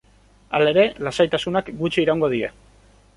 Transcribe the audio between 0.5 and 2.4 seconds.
Halere, lasaitasunak gutxi iraungo